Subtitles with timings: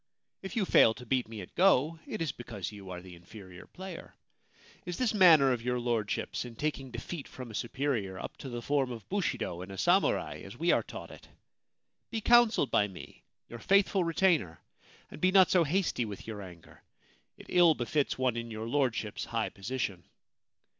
[0.41, 3.67] If you fail to beat me at go, it is because you are the inferior
[3.67, 4.15] player.
[4.83, 8.63] Is this manner of your Lordship's in taking defeat from a superior up to the
[8.63, 11.27] form of bushido in a samurai, as we are taught it?
[12.09, 14.59] Be counselled by me, your faithful retainer,
[15.11, 16.81] and be not so hasty with your anger—
[17.37, 20.03] it ill befits one in your Lordship's high position.'